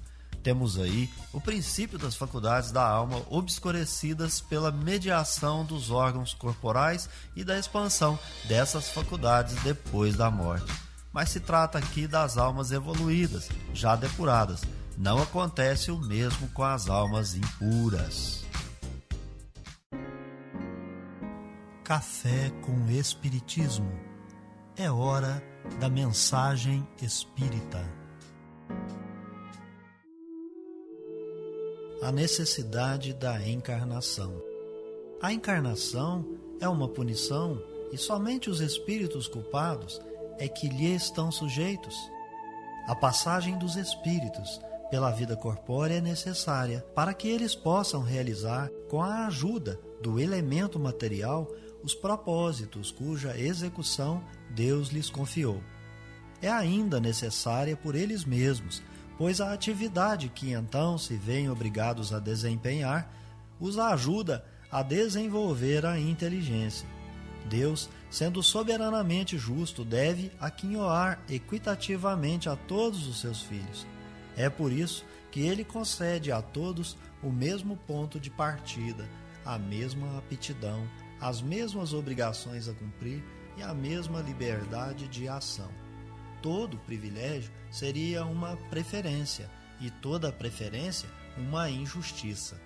temos 0.45 0.77
aí 0.77 1.09
o 1.33 1.41
princípio 1.41 1.97
das 1.97 2.15
faculdades 2.15 2.71
da 2.71 2.87
alma 2.87 3.19
obscurecidas 3.31 4.39
pela 4.39 4.71
mediação 4.71 5.65
dos 5.65 5.89
órgãos 5.89 6.35
corporais 6.35 7.09
e 7.35 7.43
da 7.43 7.57
expansão 7.57 8.19
dessas 8.47 8.87
faculdades 8.89 9.55
depois 9.63 10.15
da 10.15 10.29
morte. 10.29 10.84
Mas 11.15 11.29
se 11.29 11.39
trata 11.39 11.77
aqui 11.77 12.07
das 12.07 12.37
almas 12.37 12.73
evoluídas, 12.73 13.47
já 13.73 13.95
depuradas. 13.95 14.63
Não 14.97 15.23
acontece 15.23 15.89
o 15.89 15.97
mesmo 15.97 16.49
com 16.49 16.61
as 16.61 16.89
almas 16.89 17.35
impuras. 17.35 18.43
Café 21.85 22.51
com 22.65 22.91
Espiritismo. 22.91 23.89
É 24.75 24.91
hora 24.91 25.41
da 25.79 25.87
mensagem 25.87 26.85
espírita. 27.01 27.81
a 32.01 32.11
necessidade 32.11 33.13
da 33.13 33.41
encarnação. 33.47 34.39
A 35.19 35.33
encarnação 35.33 36.23
é 36.59 36.69
uma 36.69 36.87
punição 36.87 37.59
e 37.91 37.97
somente 37.97 38.47
os 38.47 38.59
espíritos 38.59 39.27
culpados 39.27 39.99
é 40.37 40.47
que 40.47 40.67
lhe 40.67 40.93
estão 40.93 41.31
sujeitos. 41.31 41.95
A 42.87 42.95
passagem 42.95 43.57
dos 43.57 43.75
espíritos 43.75 44.61
pela 44.89 45.11
vida 45.11 45.35
corpórea 45.35 45.95
é 45.95 46.01
necessária 46.01 46.85
para 46.93 47.13
que 47.13 47.27
eles 47.27 47.55
possam 47.55 48.01
realizar, 48.01 48.69
com 48.89 49.01
a 49.01 49.25
ajuda 49.25 49.79
do 50.01 50.19
elemento 50.19 50.79
material, 50.79 51.51
os 51.83 51.95
propósitos 51.95 52.91
cuja 52.91 53.37
execução 53.37 54.23
Deus 54.51 54.89
lhes 54.89 55.09
confiou. 55.09 55.61
É 56.41 56.49
ainda 56.49 56.99
necessária 56.99 57.75
por 57.75 57.95
eles 57.95 58.23
mesmos 58.23 58.81
pois 59.17 59.39
a 59.39 59.53
atividade 59.53 60.29
que 60.29 60.51
então 60.51 60.97
se 60.97 61.15
veem 61.15 61.49
obrigados 61.49 62.13
a 62.13 62.19
desempenhar 62.19 63.09
os 63.59 63.77
ajuda 63.77 64.45
a 64.69 64.83
desenvolver 64.83 65.85
a 65.85 65.97
inteligência. 65.97 66.87
Deus, 67.45 67.89
sendo 68.09 68.41
soberanamente 68.43 69.37
justo, 69.37 69.85
deve 69.85 70.31
aquinhoar 70.39 71.19
equitativamente 71.29 72.49
a 72.49 72.55
todos 72.55 73.07
os 73.07 73.21
seus 73.21 73.41
filhos. 73.41 73.85
É 74.35 74.49
por 74.49 74.71
isso 74.71 75.05
que 75.31 75.41
ele 75.41 75.63
concede 75.63 76.31
a 76.31 76.41
todos 76.41 76.97
o 77.23 77.29
mesmo 77.29 77.77
ponto 77.77 78.19
de 78.19 78.29
partida, 78.29 79.07
a 79.45 79.57
mesma 79.57 80.17
aptidão, 80.17 80.87
as 81.21 81.41
mesmas 81.41 81.93
obrigações 81.93 82.67
a 82.67 82.73
cumprir 82.73 83.23
e 83.57 83.63
a 83.63 83.73
mesma 83.73 84.21
liberdade 84.21 85.07
de 85.07 85.27
ação 85.27 85.69
todo 86.45 86.77
privilégio 86.77 87.51
seria 87.71 88.23
uma 88.23 88.55
preferência 88.69 89.49
e 89.81 89.89
toda 89.89 90.31
preferência 90.31 91.09
uma 91.35 91.71
injustiça. 91.71 92.61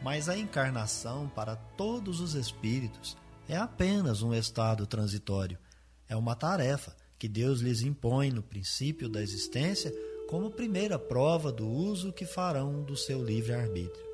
Mas 0.00 0.30
a 0.30 0.38
encarnação 0.38 1.28
para 1.28 1.54
todos 1.54 2.22
os 2.22 2.32
espíritos 2.32 3.18
é 3.48 3.56
apenas 3.56 4.22
um 4.22 4.34
estado 4.34 4.86
transitório, 4.86 5.58
é 6.08 6.14
uma 6.14 6.36
tarefa 6.36 6.94
que 7.18 7.28
Deus 7.28 7.60
lhes 7.60 7.82
impõe 7.82 8.30
no 8.30 8.42
princípio 8.42 9.08
da 9.08 9.20
existência 9.20 9.92
como 10.28 10.50
primeira 10.50 10.98
prova 10.98 11.50
do 11.50 11.66
uso 11.66 12.12
que 12.12 12.26
farão 12.26 12.82
do 12.82 12.96
seu 12.96 13.24
livre-arbítrio. 13.24 14.06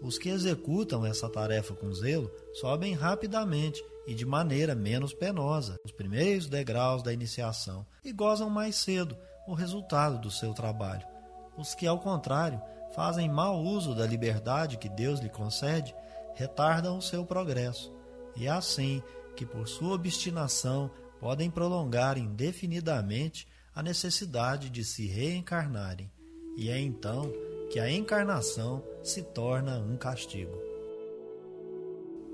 Os 0.00 0.18
que 0.18 0.30
executam 0.30 1.04
essa 1.04 1.28
tarefa 1.28 1.74
com 1.74 1.92
zelo 1.92 2.30
sobem 2.54 2.94
rapidamente 2.94 3.84
e 4.06 4.14
de 4.14 4.24
maneira 4.24 4.74
menos 4.74 5.12
penosa 5.12 5.76
os 5.84 5.92
primeiros 5.92 6.46
degraus 6.46 7.02
da 7.02 7.12
iniciação 7.12 7.86
e 8.02 8.10
gozam 8.12 8.48
mais 8.48 8.76
cedo 8.76 9.16
o 9.46 9.52
resultado 9.52 10.18
do 10.18 10.30
seu 10.30 10.54
trabalho. 10.54 11.06
Os 11.56 11.74
que, 11.74 11.86
ao 11.86 11.98
contrário, 11.98 12.60
fazem 12.94 13.28
mau 13.28 13.62
uso 13.62 13.94
da 13.94 14.06
liberdade 14.06 14.78
que 14.78 14.88
Deus 14.88 15.20
lhe 15.20 15.28
concede, 15.28 15.94
retardam 16.34 16.96
o 16.96 17.02
seu 17.02 17.24
progresso, 17.26 17.92
e 18.36 18.46
é 18.46 18.50
assim 18.50 19.02
que, 19.36 19.46
por 19.46 19.68
sua 19.68 19.94
obstinação, 19.94 20.90
podem 21.20 21.50
prolongar 21.50 22.18
indefinidamente 22.18 23.46
a 23.74 23.82
necessidade 23.82 24.68
de 24.68 24.84
se 24.84 25.06
reencarnarem, 25.06 26.10
e 26.56 26.70
é 26.70 26.78
então 26.78 27.32
que 27.70 27.78
a 27.78 27.90
encarnação 27.90 28.82
se 29.02 29.22
torna 29.22 29.78
um 29.78 29.96
castigo. 29.96 30.58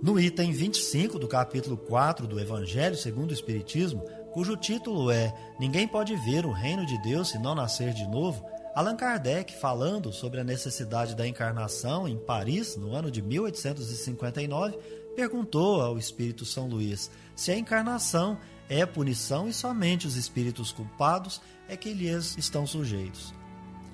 No 0.03 0.21
item 0.21 0.53
25 0.53 1.19
do 1.19 1.27
capítulo 1.27 1.77
4 1.77 2.27
do 2.27 2.39
Evangelho 2.39 2.97
segundo 2.97 3.31
o 3.31 3.35
Espiritismo, 3.35 4.05
cujo 4.33 4.57
título 4.57 5.11
é 5.11 5.33
Ninguém 5.59 5.89
pode 5.89 6.15
ver 6.17 6.45
o 6.45 6.53
reino 6.53 6.85
de 6.85 7.01
Deus 7.03 7.31
se 7.31 7.39
não 7.39 7.55
nascer 7.55 7.93
de 7.93 8.07
novo, 8.07 8.45
Allan 8.75 8.95
Kardec, 8.95 9.55
falando 9.55 10.13
sobre 10.13 10.39
a 10.39 10.45
necessidade 10.45 11.17
da 11.17 11.27
encarnação 11.27 12.07
em 12.07 12.19
Paris 12.19 12.77
no 12.77 12.95
ano 12.95 13.11
de 13.11 13.23
1859, 13.23 14.79
perguntou 15.17 15.81
ao 15.81 15.99
espírito 15.99 16.45
São 16.45 16.69
Luís 16.69 17.11
se 17.35 17.51
a 17.51 17.57
encarnação 17.57 18.39
é 18.69 18.85
punição 18.85 19.49
e 19.49 19.53
somente 19.53 20.07
os 20.07 20.15
espíritos 20.15 20.71
culpados 20.71 21.41
é 21.67 21.77
que 21.77 21.95
lhes 21.95 22.37
estão 22.37 22.67
sujeitos. 22.67 23.35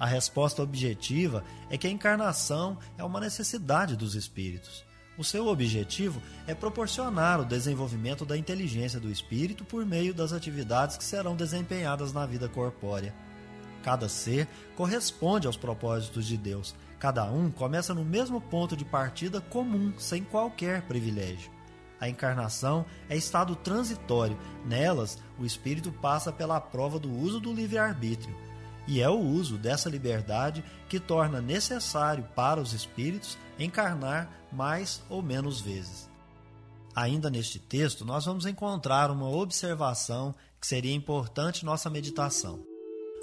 A 0.00 0.06
resposta 0.06 0.62
objetiva 0.62 1.44
é 1.70 1.78
que 1.78 1.86
a 1.86 1.90
encarnação 1.90 2.76
é 2.98 3.04
uma 3.04 3.20
necessidade 3.20 3.94
dos 3.94 4.16
espíritos. 4.16 4.84
O 5.16 5.22
seu 5.22 5.46
objetivo 5.46 6.20
é 6.46 6.54
proporcionar 6.54 7.40
o 7.40 7.44
desenvolvimento 7.44 8.24
da 8.24 8.36
inteligência 8.36 8.98
do 8.98 9.10
espírito 9.10 9.64
por 9.64 9.86
meio 9.86 10.12
das 10.12 10.32
atividades 10.32 10.96
que 10.96 11.04
serão 11.04 11.36
desempenhadas 11.36 12.12
na 12.12 12.26
vida 12.26 12.48
corpórea. 12.48 13.14
Cada 13.82 14.08
ser 14.08 14.48
corresponde 14.74 15.46
aos 15.46 15.56
propósitos 15.56 16.26
de 16.26 16.36
Deus. 16.36 16.74
Cada 17.02 17.24
um 17.24 17.50
começa 17.50 17.92
no 17.92 18.04
mesmo 18.04 18.40
ponto 18.40 18.76
de 18.76 18.84
partida 18.84 19.40
comum, 19.40 19.92
sem 19.98 20.22
qualquer 20.22 20.82
privilégio. 20.82 21.50
A 22.00 22.08
encarnação 22.08 22.86
é 23.08 23.16
estado 23.16 23.56
transitório. 23.56 24.38
Nelas, 24.64 25.18
o 25.36 25.44
espírito 25.44 25.90
passa 25.90 26.30
pela 26.30 26.60
prova 26.60 27.00
do 27.00 27.12
uso 27.12 27.40
do 27.40 27.52
livre-arbítrio. 27.52 28.36
E 28.86 29.00
é 29.00 29.08
o 29.08 29.18
uso 29.18 29.58
dessa 29.58 29.90
liberdade 29.90 30.64
que 30.88 31.00
torna 31.00 31.40
necessário 31.40 32.22
para 32.36 32.60
os 32.60 32.72
espíritos 32.72 33.36
encarnar 33.58 34.30
mais 34.52 35.02
ou 35.10 35.20
menos 35.20 35.60
vezes. 35.60 36.08
Ainda 36.94 37.28
neste 37.28 37.58
texto, 37.58 38.04
nós 38.04 38.26
vamos 38.26 38.46
encontrar 38.46 39.10
uma 39.10 39.28
observação 39.28 40.32
que 40.60 40.68
seria 40.68 40.94
importante 40.94 41.64
nossa 41.64 41.90
meditação. 41.90 42.62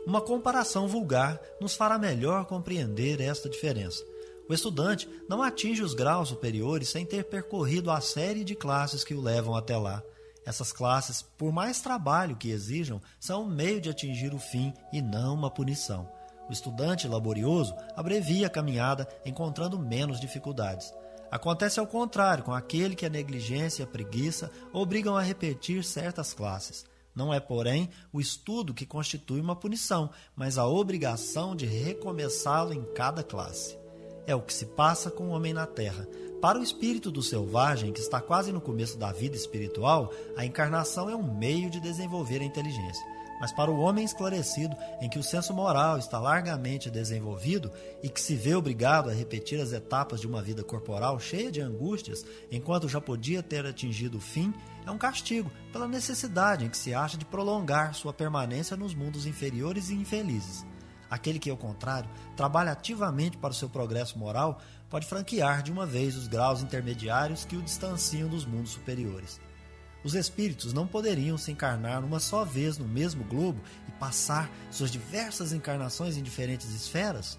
Uma 0.06 0.22
comparação 0.22 0.88
vulgar 0.88 1.40
nos 1.60 1.76
fará 1.76 1.98
melhor 1.98 2.46
compreender 2.46 3.22
esta 3.22 3.50
diferença. 3.50 4.04
O 4.50 4.54
estudante 4.54 5.08
não 5.30 5.44
atinge 5.44 5.84
os 5.84 5.94
graus 5.94 6.30
superiores 6.30 6.90
sem 6.90 7.06
ter 7.06 7.26
percorrido 7.26 7.92
a 7.92 8.02
série 8.02 8.44
de 8.44 8.56
classes 8.56 9.04
que 9.04 9.14
o 9.14 9.22
levam 9.22 9.56
até 9.56 9.78
lá. 9.78 10.02
Essas 10.46 10.72
classes, 10.72 11.22
por 11.22 11.52
mais 11.52 11.82
trabalho 11.82 12.36
que 12.36 12.50
exijam, 12.50 13.00
são 13.20 13.44
um 13.44 13.48
meio 13.48 13.80
de 13.80 13.90
atingir 13.90 14.34
o 14.34 14.40
fim 14.40 14.74
e 14.92 15.02
não 15.02 15.36
uma 15.36 15.52
punição. 15.52 16.10
O 16.50 16.52
estudante 16.52 17.08
laborioso 17.08 17.76
abrevia 17.96 18.48
a 18.48 18.50
caminhada, 18.50 19.08
encontrando 19.24 19.78
menos 19.78 20.20
dificuldades. 20.20 20.92
Acontece 21.30 21.80
ao 21.80 21.86
contrário 21.86 22.44
com 22.44 22.52
aquele 22.52 22.96
que 22.96 23.06
a 23.06 23.10
negligência 23.10 23.84
e 23.84 23.86
a 23.86 23.88
preguiça 23.88 24.50
obrigam 24.74 25.16
a 25.16 25.22
repetir 25.22 25.84
certas 25.84 26.34
classes. 26.34 26.86
Não 27.20 27.34
é, 27.34 27.40
porém, 27.42 27.90
o 28.14 28.22
estudo 28.22 28.74
que 28.74 28.86
constitui 28.86 29.42
uma 29.42 29.54
punição, 29.54 30.10
mas 30.38 30.58
a 30.58 30.66
obrigação 30.66 31.54
de 31.54 31.66
recomeçá-lo 31.66 32.74
em 32.74 32.82
cada 32.96 33.22
classe. 33.22 33.78
É 34.26 34.34
o 34.34 34.42
que 34.42 34.54
se 34.54 34.68
passa 34.68 35.12
com 35.12 35.26
o 35.26 35.32
homem 35.32 35.52
na 35.52 35.66
Terra. 35.66 36.08
Para 36.42 36.58
o 36.58 36.64
espírito 36.64 37.12
do 37.12 37.22
selvagem, 37.22 37.92
que 37.92 38.00
está 38.00 38.22
quase 38.22 38.54
no 38.54 38.62
começo 38.62 38.98
da 38.98 39.12
vida 39.12 39.36
espiritual, 39.36 40.14
a 40.38 40.46
encarnação 40.46 41.10
é 41.10 41.16
um 41.16 41.38
meio 41.38 41.70
de 41.70 41.82
desenvolver 41.82 42.40
a 42.40 42.46
inteligência. 42.46 43.06
Mas 43.40 43.52
para 43.52 43.72
o 43.72 43.80
homem 43.80 44.04
esclarecido, 44.04 44.76
em 45.02 45.10
que 45.10 45.18
o 45.18 45.24
senso 45.24 45.54
moral 45.54 45.98
está 45.98 46.20
largamente 46.20 46.90
desenvolvido 46.90 47.72
e 48.04 48.10
que 48.10 48.20
se 48.20 48.36
vê 48.36 48.54
obrigado 48.54 49.10
a 49.10 49.14
repetir 49.14 49.62
as 49.62 49.72
etapas 49.72 50.20
de 50.20 50.28
uma 50.28 50.42
vida 50.42 50.64
corporal 50.64 51.20
cheia 51.20 51.52
de 51.52 51.62
angústias, 51.62 52.26
enquanto 52.52 52.90
já 52.90 53.00
podia 53.00 53.42
ter 53.42 53.66
atingido 53.66 54.18
o 54.18 54.22
fim, 54.22 54.54
é 54.86 54.92
um 54.92 54.98
castigo 54.98 55.52
pela 55.72 55.88
necessidade 55.88 56.66
em 56.66 56.70
que 56.70 56.78
se 56.78 56.94
acha 56.94 57.18
de 57.18 57.26
prolongar 57.26 57.94
sua 57.94 58.12
permanência 58.12 58.76
nos 58.76 58.94
mundos 58.94 59.26
inferiores 59.26 59.90
e 59.90 59.96
infelizes. 59.96 60.66
Aquele 61.10 61.40
que, 61.40 61.50
ao 61.50 61.58
contrário, 61.58 62.10
trabalha 62.36 62.72
ativamente 62.72 63.38
para 63.38 63.52
o 63.52 63.56
seu 63.56 63.68
progresso 63.68 64.20
moral 64.20 64.60
pode 64.90 65.08
franquear 65.08 65.64
de 65.64 65.72
uma 65.72 65.86
vez 65.86 66.16
os 66.16 66.28
graus 66.28 66.62
intermediários 66.62 67.46
que 67.46 67.56
o 67.56 67.62
distanciam 67.62 68.28
dos 68.30 68.46
mundos 68.46 68.72
superiores. 68.72 69.40
Os 70.04 70.16
espíritos 70.16 70.74
não 70.74 70.88
poderiam 70.88 71.38
se 71.38 71.52
encarnar 71.52 72.04
uma 72.04 72.20
só 72.20 72.46
vez 72.46 72.78
no 72.78 72.88
mesmo 72.88 73.24
globo 73.24 73.62
e 73.88 73.92
passar 73.94 74.50
suas 74.72 74.92
diversas 74.92 75.52
encarnações 75.52 76.18
em 76.18 76.24
diferentes 76.24 76.74
esferas? 76.74 77.38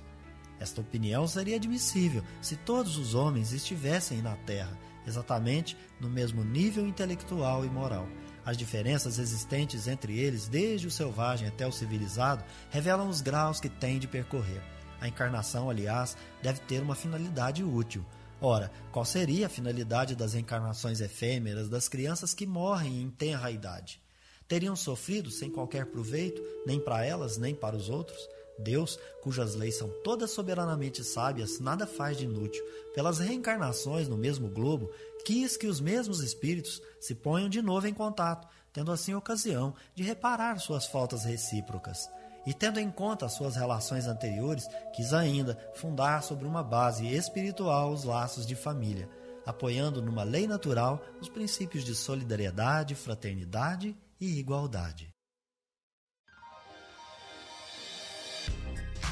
Esta 0.58 0.80
opinião 0.80 1.26
seria 1.26 1.56
admissível 1.56 2.22
se 2.42 2.56
todos 2.56 2.98
os 2.98 3.14
homens 3.14 3.52
estivessem 3.52 4.20
na 4.20 4.36
Terra 4.36 4.76
exatamente 5.06 5.76
no 5.98 6.08
mesmo 6.08 6.44
nível 6.44 6.86
intelectual 6.86 7.64
e 7.64 7.68
moral. 7.68 8.06
As 8.44 8.56
diferenças 8.56 9.18
existentes 9.18 9.86
entre 9.86 10.18
eles, 10.18 10.48
desde 10.48 10.86
o 10.86 10.90
selvagem 10.90 11.48
até 11.48 11.66
o 11.66 11.72
civilizado, 11.72 12.44
revelam 12.70 13.08
os 13.08 13.20
graus 13.20 13.60
que 13.60 13.68
têm 13.68 13.98
de 13.98 14.08
percorrer. 14.08 14.62
A 15.00 15.08
encarnação, 15.08 15.68
aliás, 15.68 16.16
deve 16.42 16.60
ter 16.60 16.82
uma 16.82 16.94
finalidade 16.94 17.62
útil. 17.62 18.04
Ora, 18.42 18.70
qual 18.90 19.04
seria 19.04 19.46
a 19.46 19.50
finalidade 19.50 20.16
das 20.16 20.34
encarnações 20.34 21.00
efêmeras 21.00 21.68
das 21.68 21.88
crianças 21.88 22.32
que 22.32 22.46
morrem 22.46 23.02
em 23.02 23.10
tenra 23.10 23.50
idade? 23.50 24.00
Teriam 24.48 24.74
sofrido 24.74 25.30
sem 25.30 25.50
qualquer 25.50 25.86
proveito, 25.86 26.42
nem 26.66 26.80
para 26.80 27.04
elas, 27.04 27.36
nem 27.36 27.54
para 27.54 27.76
os 27.76 27.90
outros? 27.90 28.28
Deus, 28.58 28.98
cujas 29.22 29.54
leis 29.54 29.76
são 29.76 29.88
todas 30.02 30.30
soberanamente 30.30 31.04
sábias, 31.04 31.60
nada 31.60 31.86
faz 31.86 32.16
de 32.16 32.24
inútil. 32.24 32.64
Pelas 32.94 33.18
reencarnações 33.18 34.08
no 34.08 34.16
mesmo 34.16 34.48
globo, 34.48 34.90
quis 35.24 35.56
que 35.56 35.66
os 35.66 35.80
mesmos 35.80 36.20
espíritos 36.20 36.82
se 36.98 37.14
ponham 37.14 37.48
de 37.48 37.62
novo 37.62 37.86
em 37.86 37.94
contato, 37.94 38.48
tendo 38.72 38.90
assim 38.90 39.14
ocasião 39.14 39.74
de 39.94 40.02
reparar 40.02 40.58
suas 40.58 40.86
faltas 40.86 41.24
recíprocas. 41.24 42.08
E 42.46 42.54
tendo 42.54 42.80
em 42.80 42.90
conta 42.90 43.26
as 43.26 43.32
suas 43.32 43.56
relações 43.56 44.06
anteriores, 44.06 44.66
quis 44.94 45.12
ainda 45.12 45.58
fundar 45.74 46.22
sobre 46.22 46.46
uma 46.46 46.62
base 46.62 47.06
espiritual 47.06 47.92
os 47.92 48.04
laços 48.04 48.46
de 48.46 48.54
família, 48.54 49.08
apoiando 49.44 50.00
numa 50.00 50.22
lei 50.22 50.46
natural 50.46 51.02
os 51.20 51.28
princípios 51.28 51.84
de 51.84 51.94
solidariedade, 51.94 52.94
fraternidade 52.94 53.96
e 54.20 54.38
igualdade. 54.38 55.12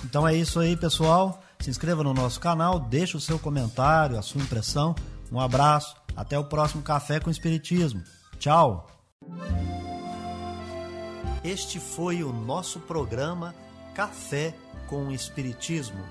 Então 0.04 0.26
é 0.26 0.34
isso 0.34 0.60
aí, 0.60 0.76
pessoal. 0.76 1.42
Se 1.60 1.70
inscreva 1.70 2.04
no 2.04 2.14
nosso 2.14 2.40
canal, 2.40 2.78
deixe 2.78 3.16
o 3.16 3.20
seu 3.20 3.38
comentário, 3.38 4.18
a 4.18 4.22
sua 4.22 4.40
impressão. 4.40 4.94
Um 5.30 5.40
abraço, 5.40 5.96
até 6.16 6.38
o 6.38 6.44
próximo 6.44 6.82
Café 6.82 7.20
com 7.20 7.30
Espiritismo. 7.30 8.02
Tchau! 8.38 8.86
Este 11.50 11.80
foi 11.80 12.22
o 12.22 12.30
nosso 12.30 12.78
programa 12.78 13.54
Café 13.94 14.54
com 14.86 15.10
Espiritismo. 15.10 16.04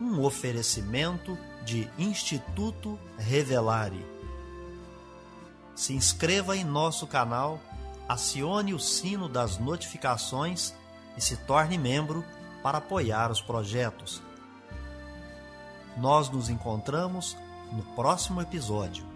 Um 0.00 0.22
oferecimento 0.22 1.36
de 1.64 1.90
Instituto 1.98 2.96
Revelare. 3.18 4.06
Se 5.74 5.94
inscreva 5.94 6.56
em 6.56 6.62
nosso 6.62 7.08
canal, 7.08 7.60
acione 8.08 8.72
o 8.72 8.78
sino 8.78 9.28
das 9.28 9.58
notificações 9.58 10.72
e 11.16 11.20
se 11.20 11.36
torne 11.38 11.76
membro 11.76 12.24
para 12.62 12.78
apoiar 12.78 13.32
os 13.32 13.40
projetos. 13.40 14.22
Nós 15.96 16.30
nos 16.30 16.48
encontramos 16.48 17.36
no 17.72 17.82
próximo 17.96 18.40
episódio. 18.40 19.07